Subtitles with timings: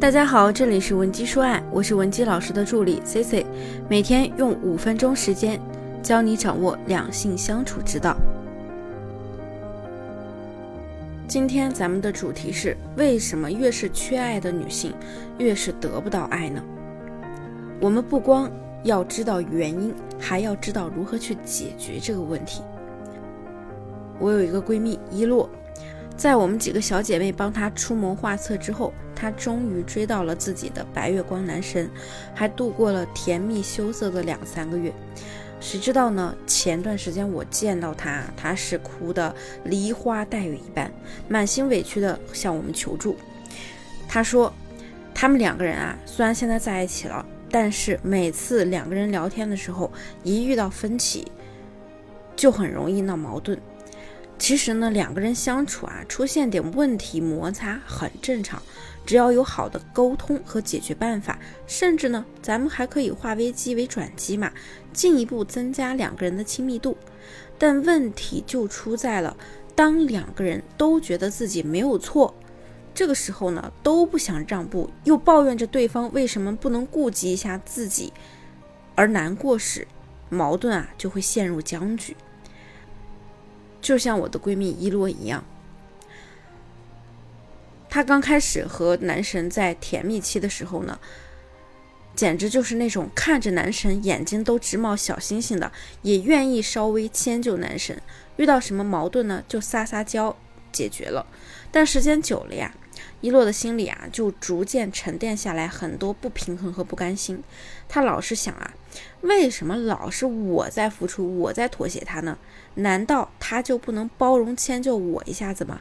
[0.00, 3.44] 大家好，这里是文姬说爱，我是文姬老师的助理 C C，
[3.88, 5.60] 每天用五分钟时间
[6.04, 8.16] 教你掌握两性相处之道。
[11.26, 14.94] 今天咱们的主题是：为什么越是缺爱的女性，
[15.36, 16.62] 越是得不到爱呢？
[17.80, 18.48] 我们不光
[18.84, 22.62] 要知道原因，还要知道如何去解决这个问题。
[24.20, 25.50] 我有一个闺蜜一洛。
[26.18, 31.88] 在我们几个小姐妹帮她出谋划策之后，她终于追到了自己的白月光男神，
[32.34, 34.92] 还度过了甜蜜羞涩的两三个月。
[35.60, 36.34] 谁知道呢？
[36.44, 40.90] 前段时间我见到她，她是哭的梨花带雨一般，
[41.28, 43.16] 满心委屈的向我们求助。
[44.08, 44.52] 她说，
[45.14, 49.88] 他们两个人啊，虽然现在在一起了，但是每次两个人聊天的时候，
[50.24, 51.30] 一遇到分歧，
[52.34, 53.56] 就很容易闹矛盾。
[54.38, 58.62] 其实呢，两个人相处啊，出现点问题摩擦很正常，
[59.04, 64.50] 只要有好的沟通和解决办法，甚至呢，咱们还可以化危机为转机嘛，
[64.92, 66.96] 进一步增加两个人的亲密度。
[67.58, 69.36] 但问题就出在了，
[69.74, 72.32] 当两个人都觉得自己没有错，
[72.94, 78.12] 这个时候呢，都不想让步，又抱怨着对方为什么不能顾及一下自己，
[78.94, 79.86] 而难过时，
[80.30, 82.16] 矛盾啊就会陷入僵局。
[83.80, 85.44] 就像我的闺蜜一洛一样，
[87.88, 90.98] 她刚开始和男神在甜蜜期的时候呢，
[92.14, 95.70] 简直就是那种看着男神眼睛都直冒小星星的，
[96.02, 98.00] 也愿意稍微迁就男神，
[98.36, 100.36] 遇到什么矛盾呢就撒撒娇
[100.72, 101.26] 解决了。
[101.70, 102.74] 但时间久了呀。
[103.20, 107.42] 一洛的心里啊，就逐渐沉淀下来很多不平衡和不甘心。
[107.88, 108.72] 他老是想啊，
[109.22, 112.38] 为什么老是我在付出，我在妥协他呢？
[112.74, 115.80] 难道他就不能包容迁就我一下子吗？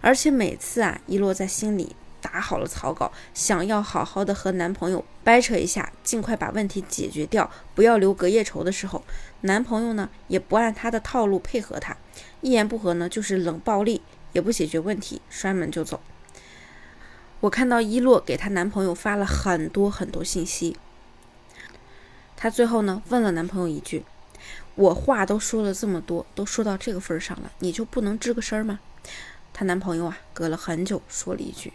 [0.00, 9.02] 而且每次啊，一洛在心里打好了草稿，想要好好的和男朋友掰扯一下，尽快把问题解决掉，不要留隔夜仇的时候，
[9.42, 11.96] 男朋友呢也不按他的套路配合他，
[12.40, 14.02] 一言不合呢就是冷暴力，
[14.32, 16.00] 也不解决问题，摔门就走。
[17.46, 20.76] 我看到伊洛给她男朋友发了很多很多信息，
[22.36, 24.04] 她最后呢问了男朋友一句
[24.74, 28.80] ：“我话都说了这么多，都说到这个份上了，你就不能吱个声吗？”
[29.54, 31.72] 她男朋友啊隔了很久说了一句：“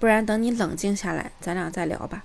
[0.00, 2.24] 不然等你冷静下来，咱俩再聊吧。”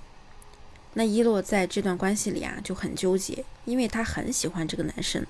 [0.95, 5.25] 那伊洛在这段关系里啊就很纠结，因为她很喜欢这个男生，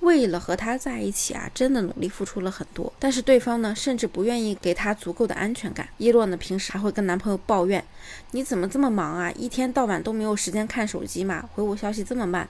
[0.00, 2.92] 为了和他在一起啊，真的努力付出了很多。
[2.98, 5.88] 但是对方呢，甚至不愿意给她足够的安全感。
[5.98, 7.84] 伊洛呢，平时还会跟男朋友抱怨
[8.32, 9.30] ：“你怎么这么忙啊？
[9.32, 11.48] 一天到晚都没有时间看手机嘛？
[11.54, 12.48] 回我消息这么慢。”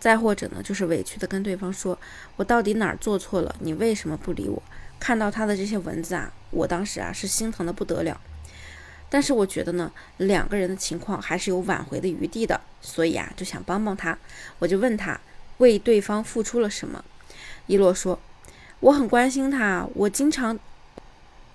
[0.00, 1.98] 再或者呢，就是委屈的跟对方说
[2.36, 3.54] ：“我到底哪儿做错了？
[3.60, 4.62] 你为什么不理我？”
[4.98, 8.18] 看到他的这些文字啊，我当时啊是心疼的不得了。
[9.08, 14.18] 但是我觉得呢，两个人的情况还是有挽回的余地的，所以啊，就想帮帮他。
[14.58, 15.18] 我就问他
[15.58, 17.04] 为对方付出了什么。
[17.66, 18.18] 一洛说
[18.80, 20.58] ：“我很关心他，我经常，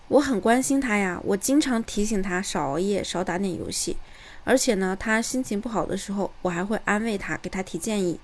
[0.08, 3.98] 我很关心他呀，我经常提醒他少熬夜，少打点游戏。
[4.44, 8.20] 而且呢，他心情不好的时候，我还会安慰他，给他提建议。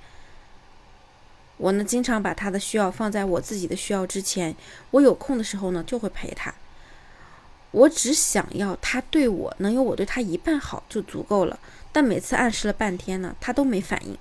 [1.58, 4.56] 我呢，经常把他的需要放在我自己的需要之前。
[4.92, 6.54] 我有空的时候呢，就会陪他。”
[7.72, 11.60] 我只想要他对我能有我对他一半好就足够了，
[11.92, 14.18] 但每次暗示了半天呢，他都没反应。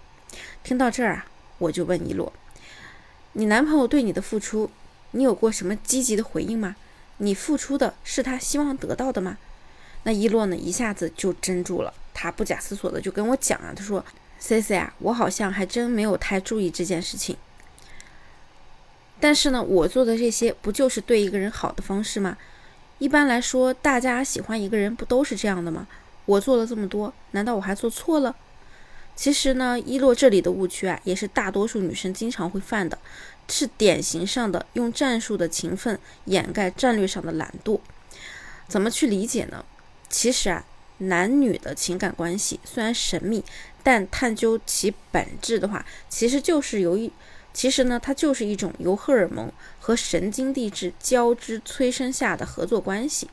[0.65, 1.27] 听到这儿啊，
[1.59, 2.33] 我就问一洛
[3.35, 4.71] ：“你男朋友对你的付出，
[5.13, 6.75] 你有过什么积极的回应吗？
[7.19, 9.39] 你付出的是他希望得到的吗？”
[10.03, 14.05] 那一洛呢，一下子就怔住了，他不假思索的就跟我讲啊，他说
[14.39, 17.37] ：“C C 啊，我好像还真没有太注意这件事情。
[19.21, 22.37] 但是呢，我做的这些不就是对一个人好的方式吗？”
[22.99, 25.87] 一般来说，大家喜欢一个人不都是这样的吗？
[26.25, 28.35] 我做了这么多，难道我还做错了？
[29.15, 32.99] 其实呢，伊洛这里的误区啊，也是大多数女生经常会犯的，
[33.49, 37.79] 是典型上的用战术的勤奋掩盖战略上的懒惰。
[38.67, 39.65] 怎么去理解呢？
[40.09, 40.65] 其实啊，
[40.99, 43.45] 男女的情感关系虽然神秘，
[43.83, 47.13] 但探究其本质的话，其实就是由于。
[47.57, 49.51] 其实呢，它就是一种由荷尔蒙
[49.81, 53.31] 和神经递质交织催生下的合作关系。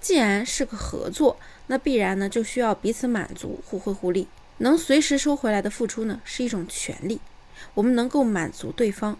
[0.00, 1.38] 既然是个合作，
[1.68, 4.26] 那必然呢就需要彼此满足，互惠互利。
[4.58, 7.20] 能随时收回来的付出呢，是一种权利。
[7.74, 9.16] 我们能够满足对方，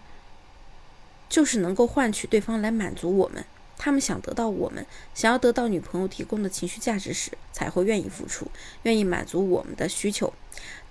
[1.29, 3.45] 就是能够换取对方来满足我们。
[3.83, 4.85] 他们想得到我们
[5.15, 8.47] 想要得到女朋友提供的情绪价值时，才会愿意付出，
[8.83, 10.31] 愿意满足我们的需求。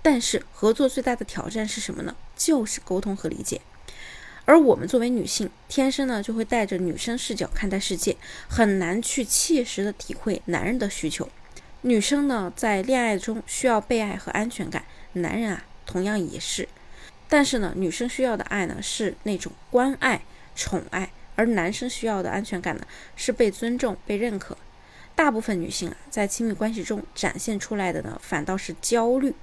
[0.02, 2.16] 但是合作最大的挑战是什么呢？
[2.34, 3.60] 就是沟通和理解。
[4.44, 8.16] 而我们作为女性，天生呢就会带着女生视角看待世界，
[8.48, 11.28] 很难去切实的体会男人的需求。
[11.82, 16.68] 女生呢在恋爱中需要被爱和安全感，男人啊同样也是。
[17.28, 20.22] 但是呢，女生需要的爱呢是那种关爱、
[20.56, 24.54] 宠爱，而男生需要的安全感呢是被尊重、被认可。
[25.14, 29.34] 大部分女性啊在亲密关系中展现出来的呢反倒是焦虑，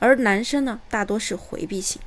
[0.00, 2.02] 而男生呢大多是回避型。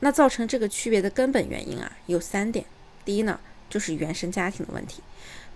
[0.00, 2.64] 那造成这个区别的根本原因啊，有三点。
[3.04, 3.38] 第一呢，
[3.68, 5.02] 就是原生家庭的问题。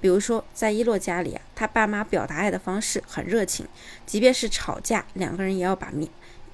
[0.03, 3.67] 比如说，在一洛家里啊，他爸妈表达爱的方式很热情，
[4.05, 6.09] 即便是吵架，两个人也要把明，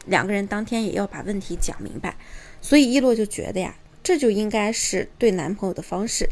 [0.07, 2.17] 两个人当天也要把问题讲明白。
[2.63, 3.75] 所以一洛就觉得呀，
[4.05, 6.29] 这就应该是对男朋友的方式。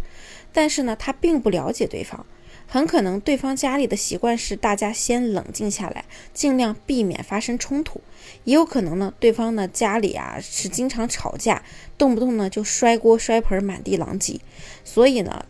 [0.52, 2.24] 但是呢，他并不了解对方。
[2.68, 8.00] 很可能对方家里的习惯是大家先冷静下来，尽量避免发生冲突。
[8.44, 11.62] 也有可能呢，对方呢家里啊是经常吵架，
[11.98, 14.40] 动不动呢就摔锅摔盆，满地狼藉。
[14.84, 15.44] 所以呢，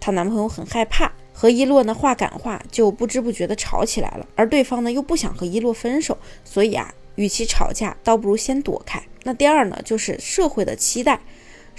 [0.00, 4.26] 她男朋友很害怕和一洛呢话赶话，就不知不觉的吵起来了。
[4.36, 9.02] 而对方呢又不想和一洛分手，所以啊，与其吵架，倒不如先躲开。
[9.22, 11.20] 那第二呢，就是社会的期待，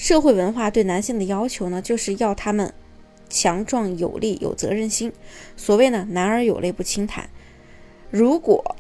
[0.02, 2.74] 社会文化对男性的要求呢，就是要他们。
[3.30, 5.14] 强壮有力，有责任心。
[5.56, 7.30] 所谓呢，男儿有泪不轻弹。
[8.10, 8.76] 如果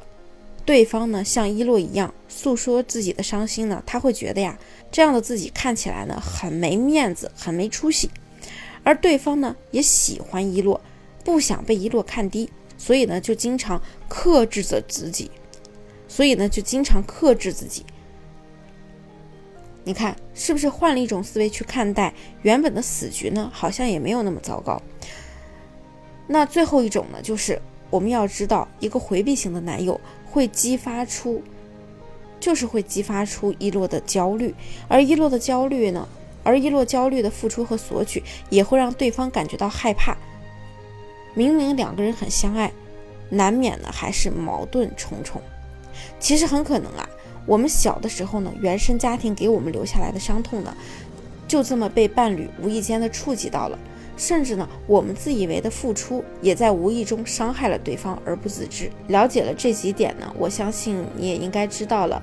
[0.65, 4.57] 对方呢像伊洛一样诉说自己的伤心呢，他会觉得呀，
[4.91, 8.09] 这样的自己看起来呢很没面子，很没出息。
[8.83, 10.81] 而对方呢也喜欢伊洛，
[11.23, 13.79] 不想被伊洛看低，所以呢就经常
[14.09, 15.29] 克制着自己，
[16.07, 17.85] 所以呢就经常克制自己。
[19.83, 22.13] 你看，是不是换了一种思维去看待
[22.43, 23.49] 原本的死局呢？
[23.51, 24.81] 好像也没有那么糟糕。
[26.27, 31.41] 那最后一种呢，就是我们要知道，一个回避型的男友会激发出，
[32.39, 34.53] 就是会激发出一洛的焦虑，
[34.87, 36.07] 而一洛的焦虑呢，
[36.43, 40.15] 而一洛焦虑的付出和索取，也会让对方感觉到害怕。
[41.33, 42.71] 明明两个人很相爱，
[43.29, 45.41] 难免呢还是矛盾重重。
[46.19, 47.09] 其实很可能啊。
[47.45, 50.75] 我们小的时候呢，原生家庭给我们留下来的伤痛呢，
[51.47, 53.77] 就这么被伴侣无意间的触及到了，
[54.15, 58.91] 甚至呢，我们自以为的付出也在无意中伤害了对方而不自知。
[59.07, 62.21] 了解了这几点呢，我相信你也应该知道了，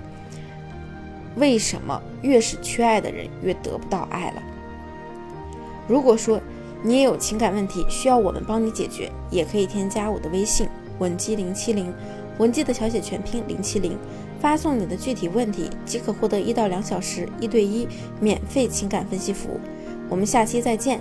[1.36, 4.42] 为什么越是缺爱的人越得不到爱了。
[5.88, 6.40] 如果说
[6.82, 10.68] 你也有情感问题需要我们帮你解决，也可以添加我的微信
[11.00, 11.92] 文姬零七零，
[12.38, 13.96] 文姬的小写全拼零七零。
[14.40, 17.88] 发送你的具体问题，即可获得一到两小时一对一
[18.20, 19.58] 免费情感分析服务。
[20.08, 21.00] 我们下期再见。